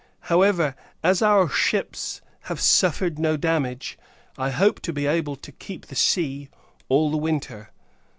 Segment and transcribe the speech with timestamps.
[0.31, 0.73] However,
[1.03, 3.99] as our ships have suffered no damage,
[4.35, 6.49] I hope to be able to keep the sea
[6.89, 7.69] all the winter.